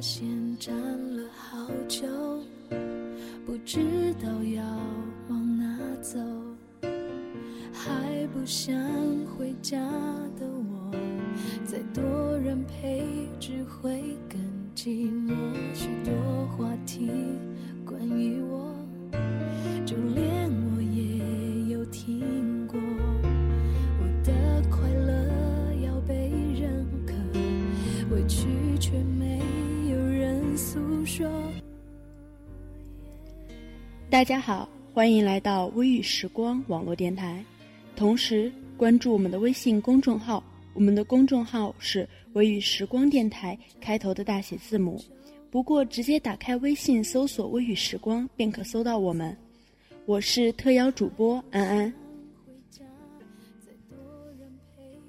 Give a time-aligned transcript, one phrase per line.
[0.00, 0.26] 线
[0.58, 0.74] 站
[1.14, 2.06] 了好久，
[3.44, 4.64] 不知道要
[5.28, 6.18] 往哪走。
[7.70, 8.74] 还不想
[9.36, 9.78] 回家
[10.38, 10.90] 的我，
[11.66, 12.02] 再多
[12.38, 13.06] 人陪
[13.38, 14.40] 只会更
[14.74, 15.34] 寂寞。
[15.74, 16.14] 许多
[16.56, 17.10] 话题
[34.20, 37.42] 大家好，欢迎来到微雨时光网络电台。
[37.96, 45.02] 同时关注我们的微信公众号，我们的公众号是“微雨时光电台”开头的大写字母。
[45.50, 49.34] 不过直接打开微信搜索“微雨时光”便可搜到我们。
[50.04, 51.90] 我是特邀主播安安。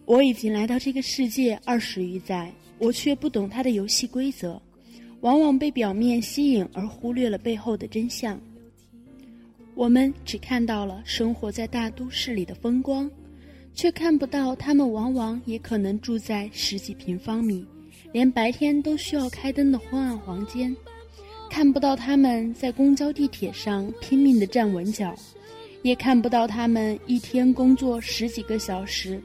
[0.05, 4.61] 我已经来到这个世界二十余载，我却不懂它的游戏规则，
[5.19, 8.39] 往往被表面吸引而忽略了背后的真相。
[9.73, 13.09] 我们只看到了生活在大都市里的风光，
[13.73, 17.65] 却看不到他们往往也可能住在十几平方米、
[18.11, 20.75] 连白天都需要开灯的昏暗房间；
[21.49, 25.15] 看不到他们在公交、地铁上拼命的站稳脚，
[25.81, 29.19] 也看不到他们一天工作十几个小时。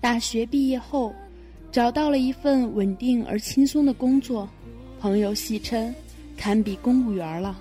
[0.00, 1.14] 大学毕业后，
[1.70, 4.48] 找到了一份稳定而轻松的工作，
[5.00, 5.94] 朋友戏称
[6.36, 7.58] 堪比公务员了。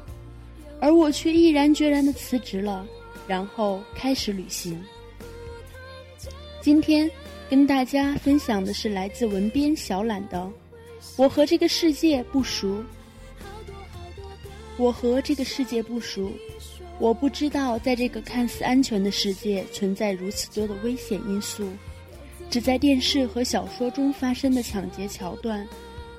[0.82, 2.86] 而我却毅然决然的辞职了，
[3.28, 4.84] 然后开始旅行。
[6.60, 7.10] 今天
[7.48, 10.40] 跟大家分享的是来自文编小懒的
[11.16, 12.80] 《我和这个世界不熟》。
[14.78, 16.32] 我和这个世界不熟，
[16.98, 21.70] 我不知道在这个看似安全的世界存在如此多的危险因素。
[22.50, 25.68] 只在电视和小说中发生的抢劫桥段，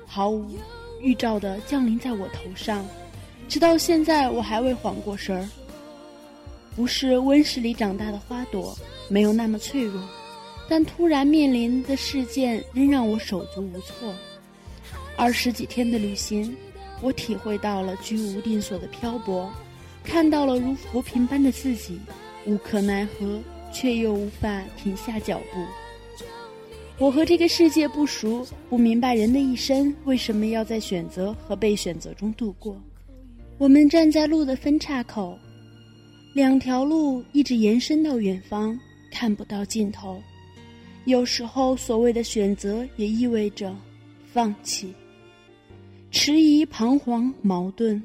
[0.05, 0.57] 毫无
[1.01, 2.85] 预兆的降临在我头上。
[3.47, 5.47] 直到现在，我还未缓过神儿。
[6.75, 8.75] 不是温室里长大的花朵，
[9.07, 10.01] 没有那么脆弱，
[10.67, 14.11] 但突然面临的事件仍让我手足无措。
[15.15, 16.55] 二十几天的旅行，
[16.99, 19.51] 我体会到了居无定所的漂泊，
[20.03, 21.99] 看到了如浮萍般的自己，
[22.47, 23.39] 无可奈何，
[23.71, 25.63] 却又无法停下脚步。
[26.97, 32.75] 我和这个世界不熟，不明白人的一生为什么要在选择和被选择中度过。
[33.59, 35.37] 我们站在路的分岔口，
[36.33, 38.77] 两条路一直延伸到远方，
[39.11, 40.21] 看不到尽头。
[41.05, 43.73] 有时候，所谓的选择也意味着
[44.31, 44.93] 放弃、
[46.11, 48.01] 迟疑、彷徨、矛盾。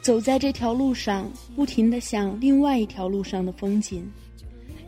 [0.00, 4.10] 走在这条路上，不停的想另外一条路上的风景。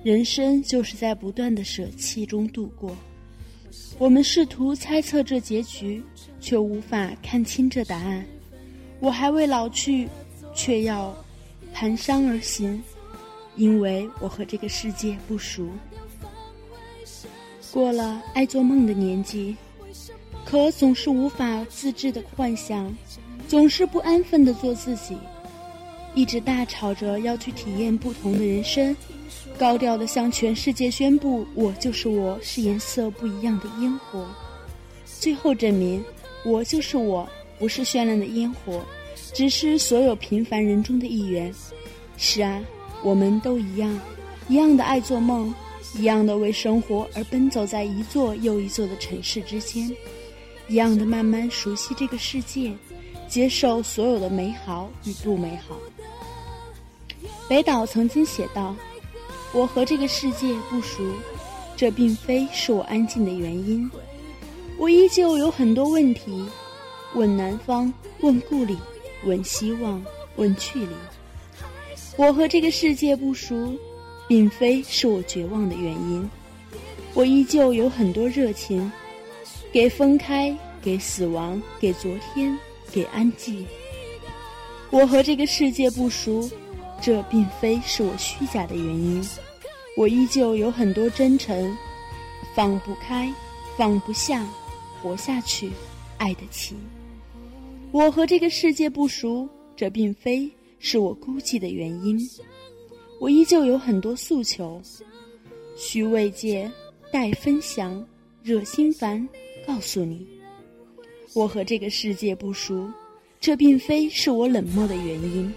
[0.02, 2.96] 人生就是在不断的舍弃中度过。
[3.98, 6.02] 我们试图猜测这结局，
[6.40, 8.24] 却无法看清这答案。
[9.04, 10.08] 我还未老去，
[10.54, 11.14] 却要
[11.74, 12.82] 蹒跚而行，
[13.54, 15.68] 因为我和这个世界不熟。
[17.70, 19.54] 过了爱做梦的年纪，
[20.42, 22.90] 可总是无法自制的幻想，
[23.46, 25.18] 总是不安分的做自己，
[26.14, 28.96] 一直大吵着要去体验不同的人生，
[29.58, 34.26] 高调的向全世界宣布我就是我是颜色不一样的烟火，
[35.04, 36.02] 最后证明
[36.42, 37.28] 我就是我。
[37.58, 38.84] 不是绚烂的烟火，
[39.32, 41.52] 只是所有平凡人中的一员。
[42.16, 42.62] 是啊，
[43.02, 44.00] 我们都一样，
[44.48, 45.52] 一样的爱做梦，
[45.96, 49.90] 一样的为生活而奔走在一座又一座的城市之间，
[50.68, 52.72] 一样的慢慢熟悉这个世界，
[53.28, 55.76] 接受所有的美好与不美好。
[57.48, 58.74] 北岛曾经写道
[59.52, 61.02] ：“我和这个世界不熟，
[61.76, 63.90] 这并非是我安静的原因，
[64.78, 66.44] 我依旧有很多问题。”
[67.14, 68.76] 问南方，问故里，
[69.24, 70.04] 问希望，
[70.36, 70.94] 问去离。
[72.16, 73.72] 我和这个世界不熟，
[74.26, 76.28] 并非是我绝望的原因。
[77.12, 78.90] 我依旧有很多热情，
[79.72, 82.58] 给分开，给死亡，给昨天，
[82.90, 83.64] 给安静。
[84.90, 86.50] 我和这个世界不熟，
[87.00, 89.24] 这并非是我虚假的原因。
[89.96, 91.76] 我依旧有很多真诚，
[92.56, 93.32] 放不开，
[93.76, 94.44] 放不下，
[95.00, 95.70] 活下去，
[96.18, 96.74] 爱得起。
[97.94, 100.50] 我和这个世界不熟，这并非
[100.80, 102.18] 是我孤寂的原因。
[103.20, 104.82] 我依旧有很多诉求，
[105.76, 106.68] 需慰藉，
[107.12, 108.04] 待分享，
[108.42, 109.24] 惹心烦。
[109.64, 110.26] 告诉你，
[111.34, 112.90] 我和这个世界不熟，
[113.38, 115.54] 这并非是我冷漠的原因。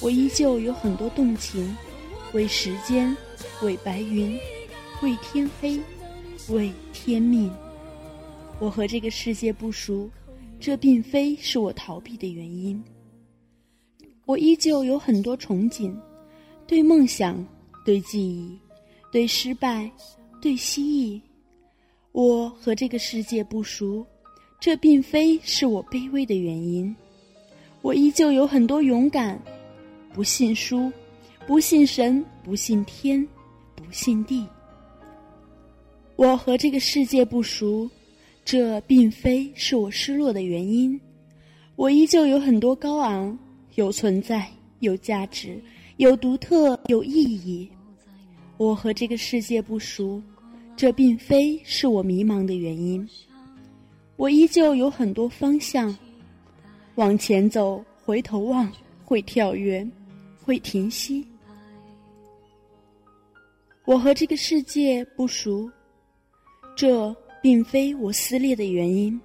[0.00, 1.72] 我依旧有很多动情，
[2.32, 3.16] 为时间，
[3.62, 4.36] 为白云，
[5.02, 5.78] 为天黑，
[6.48, 7.48] 为天命。
[8.58, 10.10] 我和这个世界不熟，
[10.64, 12.82] 这并非是我逃避的原因。
[14.24, 15.94] 我依旧有很多憧憬，
[16.66, 17.46] 对梦想，
[17.84, 18.58] 对记忆，
[19.12, 19.90] 对失败，
[20.40, 21.20] 对蜥蜴。
[22.12, 24.06] 我和这个世界不熟，
[24.58, 26.96] 这并非是我卑微的原因。
[27.82, 29.38] 我依旧有很多勇敢。
[30.14, 30.90] 不信书，
[31.46, 33.22] 不信神，不信天，
[33.76, 34.48] 不信地。
[36.16, 37.86] 我和这个世界不熟，
[38.44, 41.00] 这并非是我失落的原因。
[41.76, 43.36] 我依旧有很多高昂，
[43.74, 44.48] 有存在，
[44.80, 45.60] 有价值，
[45.96, 47.68] 有独特，有意义。
[48.56, 50.22] 我和这个世界不熟，
[50.76, 53.08] 这并非是我迷茫的原因。
[54.16, 55.96] 我依旧有很多方向，
[56.94, 58.70] 往前走，回头望，
[59.04, 59.84] 会跳跃。
[60.46, 61.26] 会停息。
[63.86, 65.70] 我和这个世界不熟，
[66.76, 69.20] 这并非我撕裂的原因。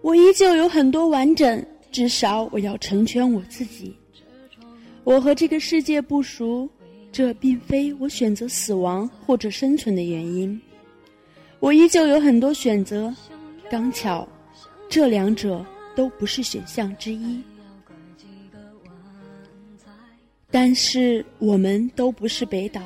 [0.00, 1.62] 我依旧有很多完整，
[1.92, 3.94] 至少我要成全我自己。
[5.04, 6.66] 我和这个世界不熟，
[7.12, 10.58] 这并非我选择死亡或者生存的原因。
[11.60, 13.14] 我依旧有很多选择，
[13.70, 14.26] 刚巧，
[14.88, 15.62] 这两者
[15.94, 17.42] 都不是选项之一。
[20.50, 22.80] 但是我们都不是北岛，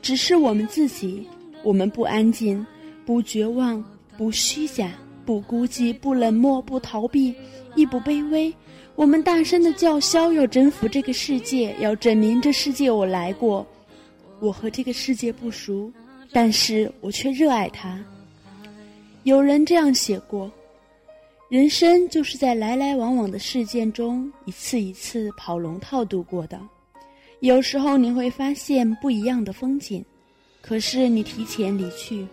[0.00, 1.26] 只是我们自己。
[1.64, 2.64] 我们不安静，
[3.08, 3.82] 不绝望，
[4.18, 4.92] 不虚假，
[5.24, 7.34] 不孤寂，不冷漠，不逃避，
[7.74, 8.52] 亦不卑微。
[8.96, 13.66] 我们大声的叫嚣，要征服这个世界，要证明这世界我来过。
[14.40, 15.90] 我和这个世界不熟，
[16.32, 17.98] 但是我却热爱它。
[19.22, 20.52] 有人这样写过。
[21.48, 26.60] 人生就是在来来往往的事件中一次一次跑龙套度过的，
[27.40, 30.04] 有时候你会发现不一样的风景，
[30.60, 32.26] 可是你提前离去，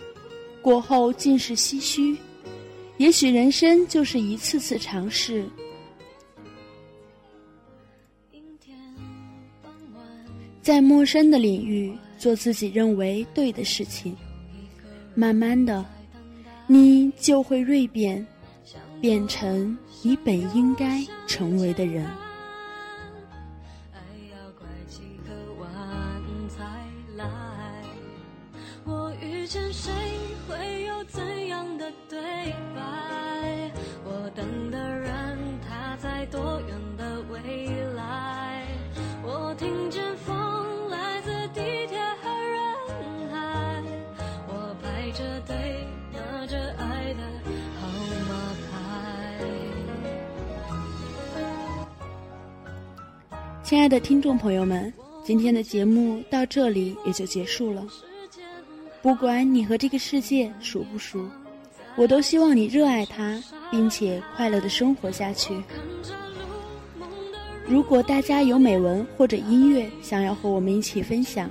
[0.66, 2.18] 过后尽是唏嘘。
[2.98, 5.46] 也许人生就是一次次尝试，
[10.64, 14.18] 在陌生的领域做自己认为对的事情，
[15.14, 15.86] 慢慢的，
[16.66, 18.26] 你就会蜕变。
[19.00, 22.08] 变成你本应该成为的人。
[36.31, 37.39] 多远的未
[37.95, 38.66] 来？
[39.24, 42.60] 我听见风来自地铁和人
[43.31, 43.83] 海，
[44.48, 45.56] 我排着队
[46.13, 47.22] 拿着爱的
[47.80, 47.88] 号
[48.30, 48.31] 码
[48.72, 48.74] 牌。
[53.63, 54.94] 亲爱的听众朋友们，
[55.24, 57.86] 今天的节目到这里也就结束了。
[59.01, 61.28] 不管你和这个世界熟不熟，
[61.95, 63.42] 我都希望你热爱它，
[63.72, 65.56] 并且快乐的生活下去。
[67.68, 71.50] 如果大家有美文或者音乐想要和我们一起分享，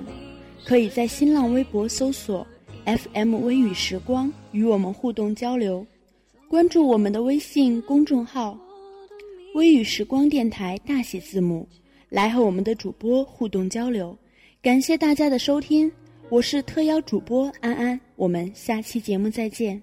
[0.65, 2.45] 可以在新浪微博搜索
[2.85, 5.85] “FM 微雨时光”与我们互动交流，
[6.47, 8.57] 关注我们的微信公众号
[9.55, 11.67] “微雨时光电台”大写字母。
[12.07, 14.17] 来和我们的主播互动交流，
[14.61, 15.91] 感谢大家的收听，
[16.29, 19.81] 我是特邀主播安安，我们下期节目再见。